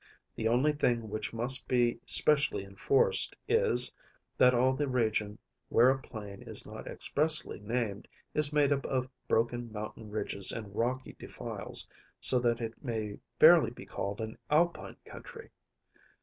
The 0.33 0.47
only 0.47 0.71
thing 0.71 1.11
which 1.11 1.31
must 1.31 1.67
be 1.67 1.99
specially 2.07 2.63
enforced 2.63 3.35
is, 3.47 3.93
that 4.35 4.55
all 4.55 4.73
the 4.73 4.87
region 4.89 5.37
where 5.69 5.91
a 5.91 5.99
plain 6.01 6.41
is 6.41 6.65
not 6.65 6.87
expressly 6.87 7.59
named 7.59 8.07
is 8.33 8.51
made 8.51 8.71
up 8.73 8.83
of 8.87 9.11
broken 9.27 9.71
mountain 9.71 10.09
ridges 10.09 10.51
and 10.51 10.75
rocky 10.75 11.13
defiles, 11.19 11.87
so 12.19 12.39
that 12.39 12.61
it 12.61 12.83
may 12.83 13.19
fairly 13.39 13.69
be 13.69 13.85
called 13.85 14.19
an 14.21 14.39
alpine 14.49 14.97
country. 15.05 15.51